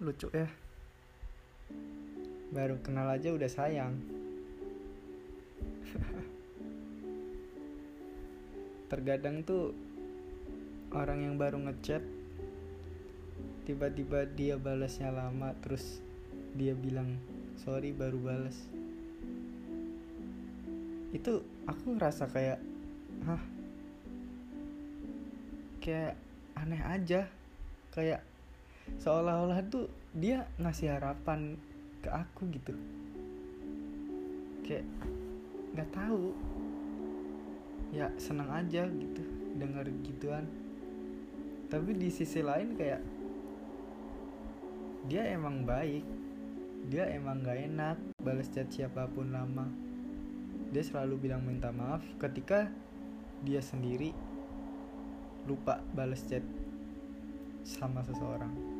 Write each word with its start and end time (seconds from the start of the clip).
lucu 0.00 0.32
ya. 0.32 0.48
Baru 2.48 2.80
kenal 2.80 3.12
aja 3.12 3.36
udah 3.36 3.52
sayang. 3.52 4.00
Terkadang 8.90 9.44
tuh 9.44 9.76
orang 10.96 11.28
yang 11.28 11.36
baru 11.36 11.60
ngechat 11.68 12.00
tiba-tiba 13.68 14.24
dia 14.24 14.56
balasnya 14.58 15.12
lama 15.12 15.52
terus 15.60 16.00
dia 16.56 16.72
bilang 16.72 17.20
sorry 17.60 17.92
baru 17.92 18.16
balas. 18.16 18.56
Itu 21.12 21.44
aku 21.68 22.00
ngerasa 22.00 22.24
kayak 22.32 22.56
hah? 23.28 23.42
Kayak 25.84 26.16
aneh 26.56 26.80
aja. 26.88 27.28
Kayak 27.92 28.24
seolah-olah 28.98 29.62
tuh 29.70 29.86
dia 30.10 30.50
ngasih 30.58 30.98
harapan 30.98 31.54
ke 32.02 32.10
aku 32.10 32.50
gitu. 32.50 32.74
Kayak 34.66 34.86
nggak 35.76 35.90
tahu. 35.94 36.34
Ya 37.94 38.10
senang 38.18 38.50
aja 38.50 38.86
gitu 38.86 39.22
denger 39.58 39.86
gituan. 40.02 40.46
Tapi 41.70 41.94
di 41.94 42.10
sisi 42.10 42.42
lain 42.42 42.74
kayak 42.74 43.02
dia 45.06 45.30
emang 45.30 45.62
baik. 45.62 46.02
Dia 46.80 47.12
emang 47.12 47.44
gak 47.44 47.60
enak 47.60 47.96
balas 48.24 48.48
chat 48.48 48.66
siapa 48.72 49.04
pun 49.04 49.30
lama. 49.30 49.68
Dia 50.72 50.80
selalu 50.80 51.28
bilang 51.28 51.44
minta 51.44 51.68
maaf 51.68 52.00
ketika 52.16 52.72
dia 53.44 53.60
sendiri 53.60 54.16
lupa 55.44 55.84
balas 55.92 56.24
chat 56.24 56.44
sama 57.64 58.00
seseorang 58.04 58.79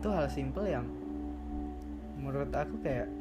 itu 0.00 0.08
hal 0.08 0.32
simple 0.32 0.64
yang 0.64 0.88
menurut 2.16 2.48
aku 2.56 2.72
kayak 2.80 3.04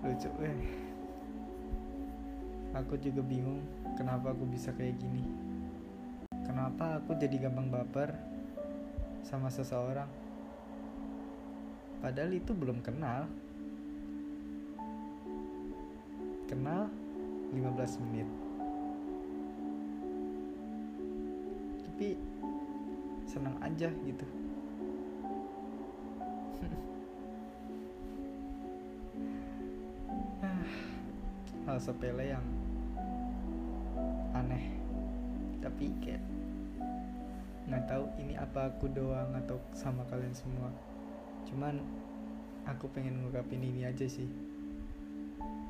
lucu 0.00 0.32
eh. 0.40 0.64
Aku 2.72 2.96
juga 2.96 3.20
bingung 3.20 3.60
kenapa 4.00 4.32
aku 4.32 4.48
bisa 4.48 4.72
kayak 4.72 4.96
gini. 4.96 5.28
Kenapa 6.48 7.04
aku 7.04 7.12
jadi 7.20 7.36
gampang 7.36 7.68
baper 7.68 8.16
sama 9.20 9.52
seseorang? 9.52 10.08
Padahal 12.00 12.32
itu 12.32 12.56
belum 12.56 12.80
kenal. 12.80 13.28
Kenal 16.48 16.88
15 17.52 18.00
menit 18.08 18.51
tapi 22.02 22.18
senang 23.30 23.54
aja 23.62 23.86
gitu. 23.86 24.26
Hal 31.62 31.78
sepele 31.78 32.34
yang 32.34 32.42
aneh. 34.34 34.66
Tapi 35.62 35.94
kayak 36.02 36.18
nggak 37.70 37.86
tahu 37.86 38.10
ini 38.18 38.34
apa 38.34 38.74
aku 38.74 38.90
doang 38.90 39.30
atau 39.38 39.62
sama 39.70 40.02
kalian 40.10 40.34
semua. 40.34 40.74
Cuman 41.46 41.78
aku 42.66 42.90
pengen 42.90 43.22
ngungkapin 43.22 43.62
ini 43.62 43.86
aja 43.86 44.10
sih. 44.10 44.26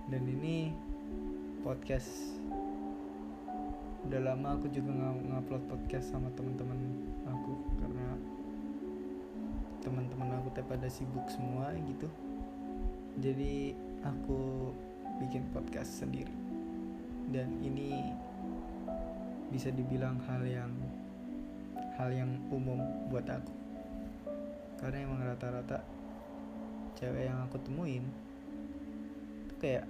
Dan 0.09 0.25
ini 0.25 0.73
podcast 1.61 2.41
udah 4.03 4.21
lama 4.21 4.59
aku 4.59 4.67
juga 4.75 4.91
ngupload 5.15 5.63
podcast 5.71 6.11
sama 6.11 6.27
teman-teman 6.35 6.79
aku 7.23 7.55
karena 7.79 8.19
teman-teman 9.83 10.39
aku 10.43 10.49
teh 10.55 10.67
pada 10.67 10.87
sibuk 10.91 11.27
semua 11.31 11.71
gitu. 11.87 12.11
Jadi 13.23 13.77
aku 14.03 14.71
bikin 15.23 15.47
podcast 15.55 16.03
sendiri. 16.03 16.35
Dan 17.31 17.63
ini 17.63 18.13
bisa 19.55 19.71
dibilang 19.71 20.19
hal 20.27 20.43
yang 20.43 20.73
hal 21.95 22.11
yang 22.11 22.31
umum 22.51 22.83
buat 23.07 23.27
aku. 23.27 23.55
Karena 24.83 25.07
emang 25.07 25.23
rata-rata 25.23 25.79
cewek 26.99 27.31
yang 27.31 27.39
aku 27.47 27.59
temuin 27.63 28.07
tuh 29.51 29.59
kayak 29.63 29.87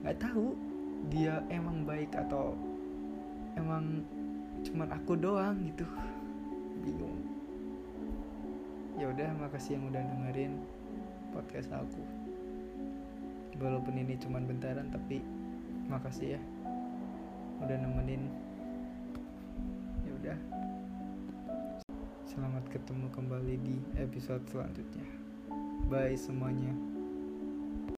nggak 0.00 0.16
tahu 0.16 0.69
dia 1.08 1.40
emang 1.48 1.88
baik 1.88 2.12
atau 2.12 2.52
emang 3.56 4.04
cuman 4.60 4.88
aku 4.92 5.16
doang 5.16 5.56
gitu. 5.64 5.88
Bingung. 6.84 7.16
Ya 9.00 9.08
udah 9.08 9.32
makasih 9.40 9.80
yang 9.80 9.88
udah 9.88 10.02
dengerin 10.04 10.60
podcast 11.32 11.72
aku. 11.72 12.04
Walaupun 13.56 13.96
ini 13.96 14.20
cuman 14.20 14.44
bentaran 14.44 14.92
tapi 14.92 15.24
makasih 15.88 16.36
ya 16.36 16.40
udah 17.64 17.76
nemenin. 17.80 18.28
Ya 20.04 20.12
udah. 20.20 20.38
Selamat 22.28 22.64
ketemu 22.68 23.08
kembali 23.12 23.54
di 23.64 23.76
episode 23.96 24.44
selanjutnya. 24.52 25.04
Bye 25.90 26.14
semuanya 26.14 26.89